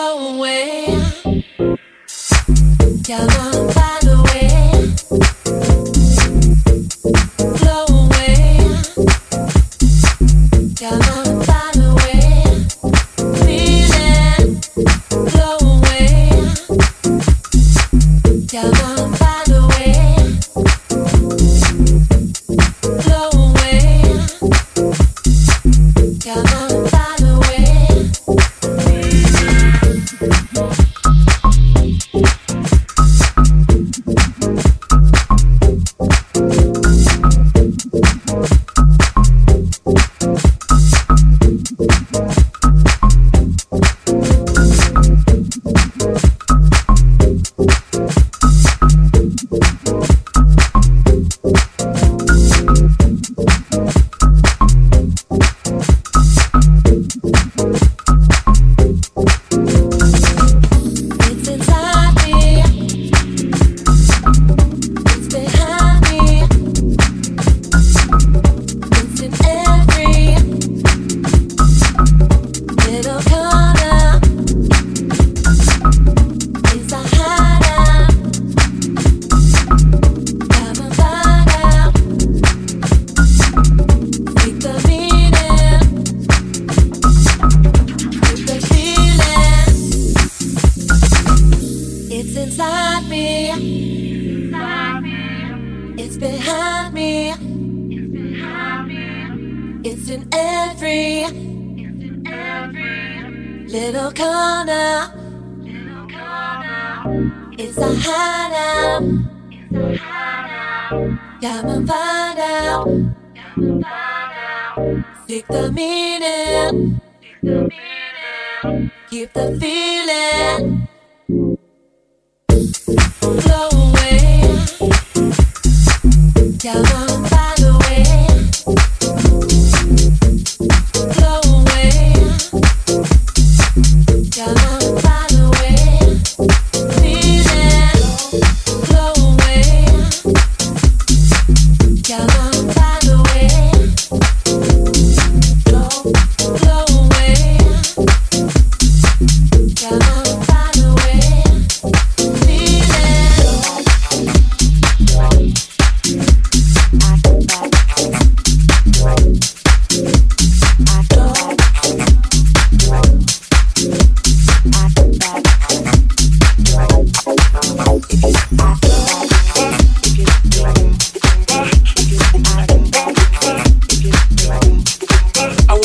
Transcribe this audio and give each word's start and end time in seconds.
away. 0.00 0.86
Yeah. 3.06 3.49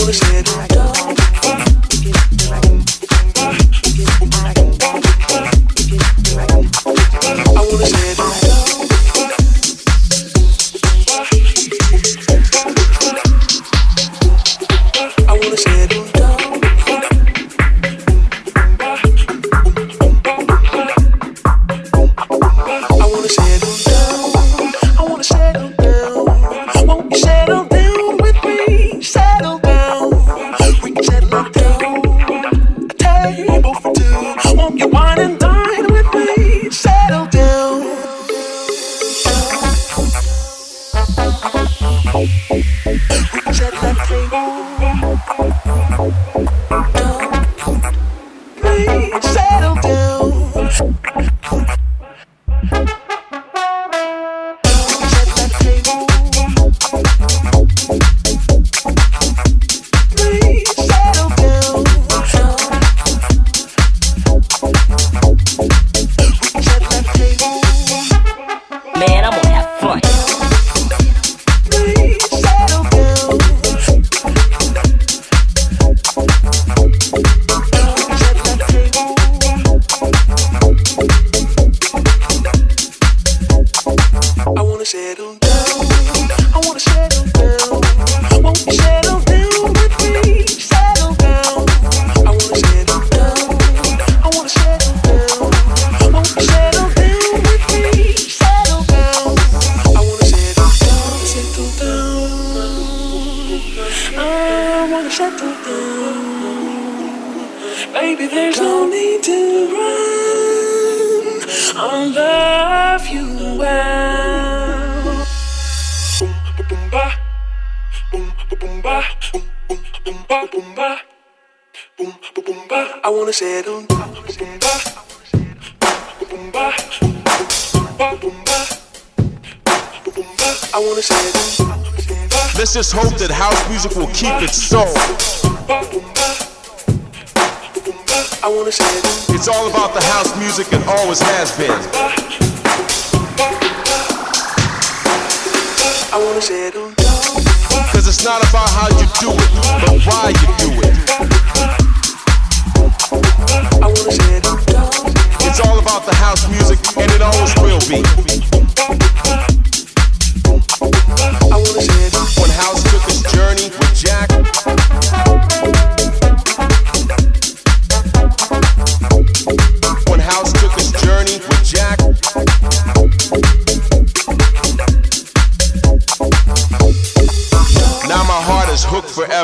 Just 0.06 0.75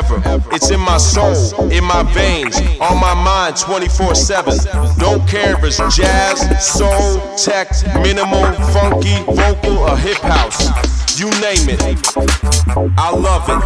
forever. 0.00 0.48
It's 0.52 0.70
in 0.70 0.80
my 0.80 0.96
soul, 0.96 1.70
in 1.70 1.84
my 1.84 2.02
veins, 2.14 2.56
on 2.80 2.98
my 3.00 3.12
mind 3.14 3.56
24 3.56 4.14
7. 4.14 4.54
Don't 4.98 5.26
care 5.28 5.56
if 5.56 5.64
it's 5.64 5.78
jazz, 5.96 6.40
soul, 6.64 7.20
tech, 7.36 7.68
minimal, 8.02 8.52
funky, 8.72 9.22
vocal, 9.24 9.78
or 9.78 9.96
hip 9.98 10.18
house. 10.18 10.70
You 11.18 11.28
name 11.40 11.68
it. 11.68 11.82
I 12.96 13.10
love 13.10 13.48
it. 13.48 13.62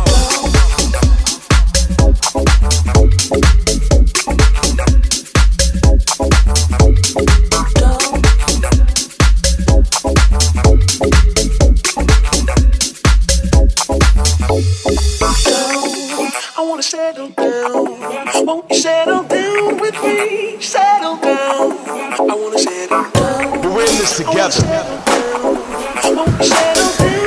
Won't 18.46 18.70
you 18.70 18.76
settle 18.76 19.24
down 19.24 19.80
with 19.80 20.00
me? 20.04 20.60
Settle 20.60 21.16
down. 21.16 21.72
I 21.82 22.32
wanna 22.32 22.56
settle 22.60 23.10
down. 23.10 23.74
We're 23.74 23.82
in 23.82 23.98
this 23.98 24.18
together. 24.18 24.62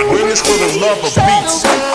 We're 0.09 0.21
in 0.21 0.29
this 0.29 0.39
for 0.39 0.55
the 0.55 0.79
love 0.79 1.03
of 1.03 1.13
beats. 1.13 1.88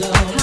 Go. 0.00 0.39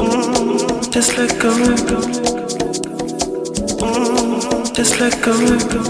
Mm, 0.00 0.90
just 0.90 1.16
let 1.16 1.38
go 1.38 1.50
and 1.52 1.88
go. 1.88 2.00
Just 4.74 4.98
let 5.00 5.20
go 5.22 5.32
and 5.32 5.62
go. 5.70 5.82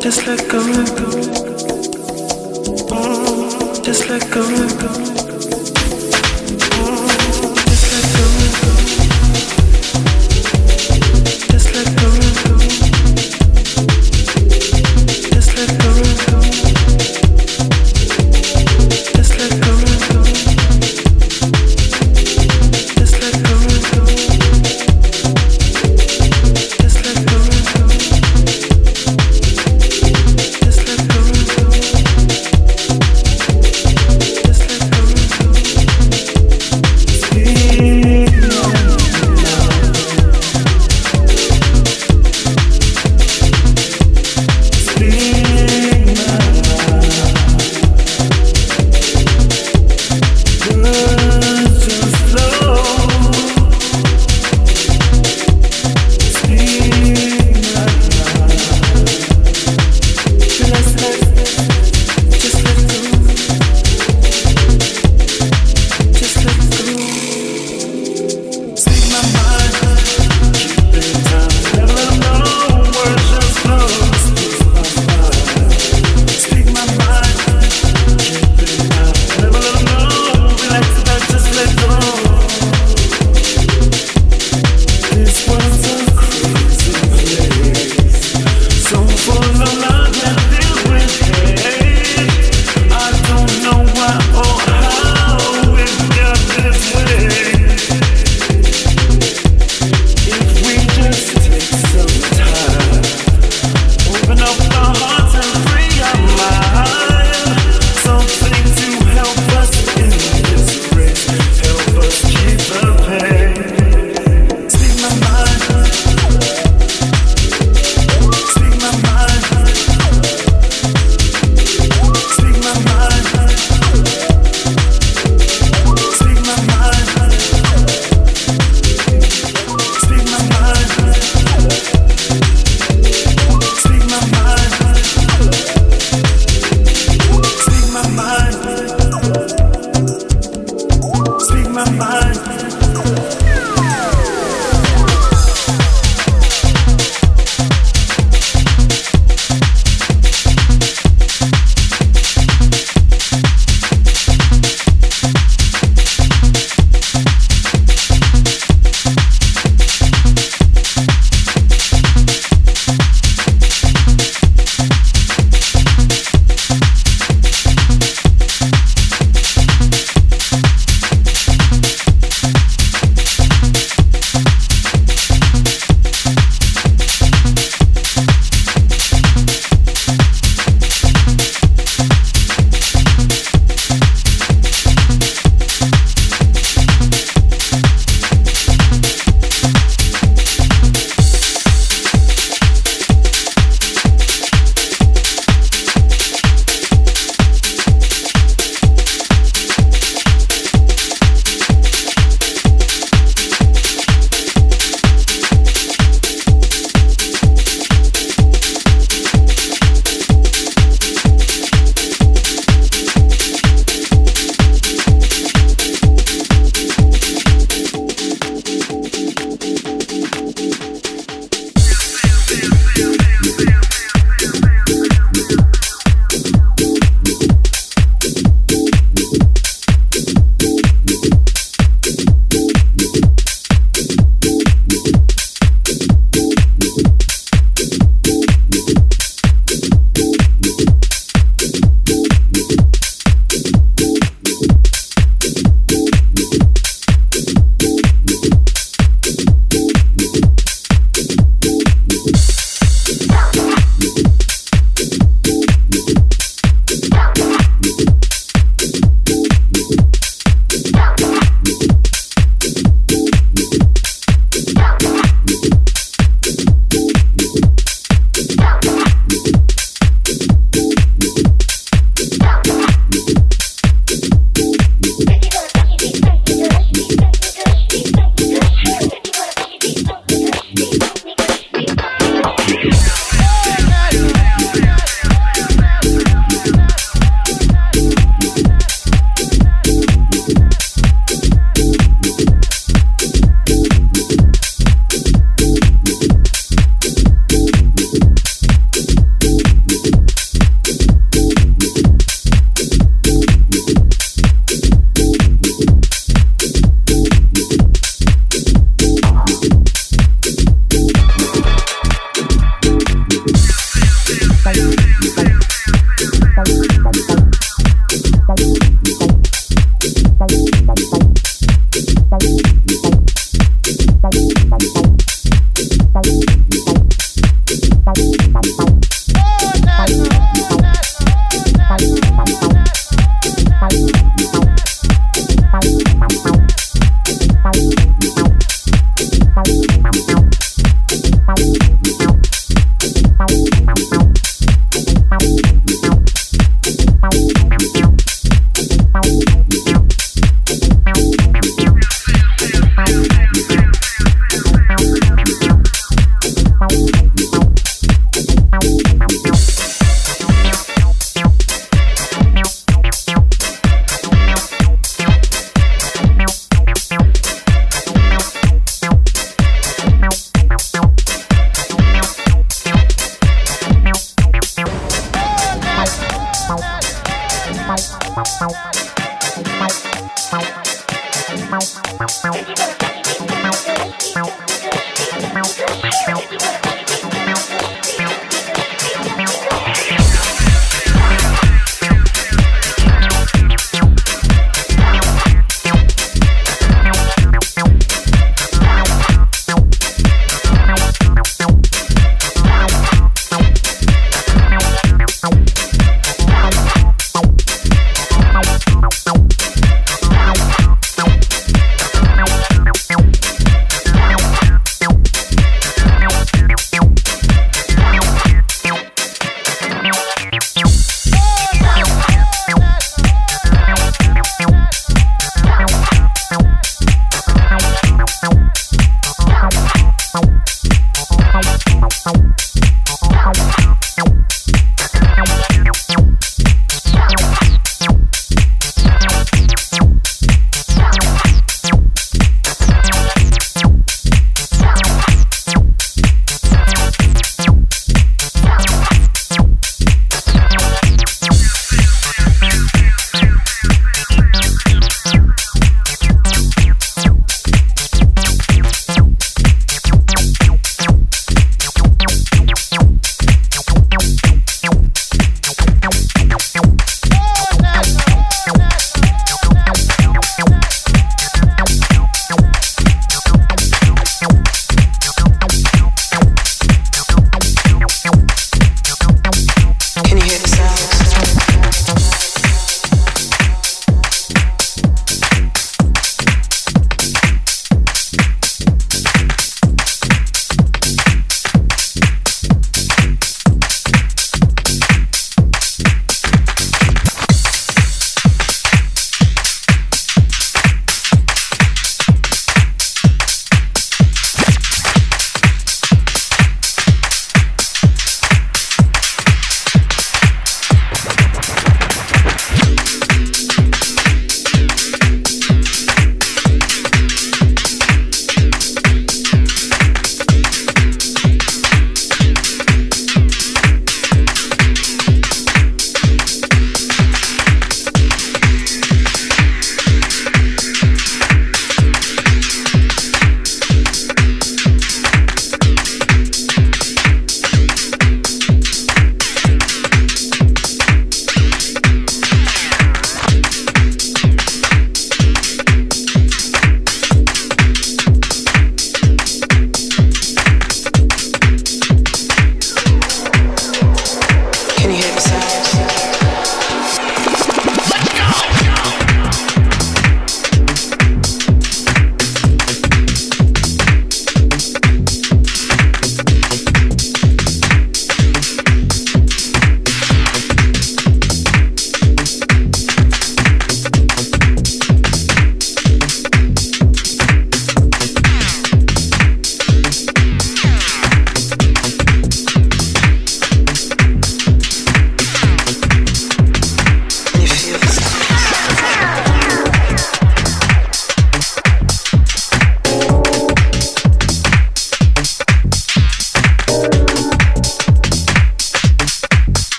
Just 0.00 0.26
let 0.26 0.48
go 0.48 0.58
and 0.60 0.88
go. 0.98 1.08
Just 3.82 4.08
let 4.08 4.30
go 4.30 4.42
and 4.42 4.80
go. 4.80 5.23